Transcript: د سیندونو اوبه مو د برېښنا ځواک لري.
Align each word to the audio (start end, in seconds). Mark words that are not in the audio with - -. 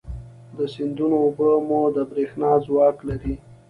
د 0.57 0.59
سیندونو 0.73 1.15
اوبه 1.25 1.49
مو 1.67 1.81
د 1.95 1.97
برېښنا 2.11 2.51
ځواک 2.65 2.97
لري. 3.09 3.35